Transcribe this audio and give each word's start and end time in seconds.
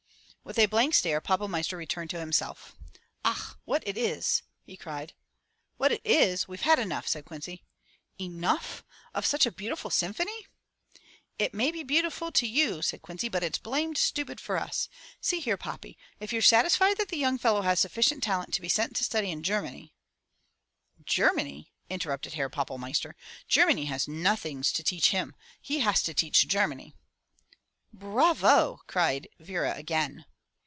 With 0.43 0.57
a 0.59 0.65
blank 0.65 0.95
stare 0.95 1.21
Pappelmeister 1.21 1.77
returned 1.77 2.09
to 2.09 2.19
himself. 2.19 2.75
"Ach! 3.23 3.55
What 3.63 3.83
it 3.87 3.95
is?" 3.95 4.41
he 4.63 4.75
cried. 4.75 5.13
"What 5.77 5.91
it 5.93 6.01
is!— 6.03 6.45
we've 6.47 6.63
had 6.63 6.77
enough!" 6.79 7.07
said 7.07 7.23
Quincy. 7.25 7.63
"Enough? 8.19 8.83
Of 9.13 9.25
such 9.25 9.45
a 9.45 9.51
beaudiful 9.51 9.91
symphony?"" 9.91 10.47
It 11.39 11.53
may 11.53 11.71
be 11.71 11.83
beautiful 11.83 12.31
to 12.33 12.47
you," 12.47 12.81
said 12.81 13.03
Quincy. 13.03 13.29
"But 13.29 13.43
it's 13.43 13.59
blamed 13.59 13.97
stupid 13.99 14.41
for 14.41 14.57
us! 14.57 14.89
See 15.21 15.39
here, 15.39 15.55
Poppy, 15.57 15.95
if 16.19 16.33
you're 16.33 16.41
satisfied 16.41 16.97
that 16.97 17.09
the 17.09 17.17
young 17.19 17.37
fellow 17.37 17.61
has 17.61 17.79
sufficient 17.79 18.23
talent 18.23 18.51
to 18.55 18.61
be 18.61 18.67
sent 18.67 18.95
to 18.95 19.03
study 19.05 19.29
in 19.31 19.43
Germany 19.43 19.93
—""Germany!" 21.17 21.71
interrupted 21.89 22.33
Herr 22.33 22.49
Pappelmeister. 22.49 23.13
"Germany 23.47 23.85
has 23.85 24.05
nodings 24.07 24.73
to 24.73 24.83
teach 24.83 25.11
him. 25.11 25.35
He 25.61 25.79
has 25.79 26.01
to 26.03 26.15
teach 26.15 26.47
Germany." 26.47 26.95
"Bravo!" 27.93 28.81
cried 28.87 29.29
Vera 29.39 29.75
again. 29.77 30.25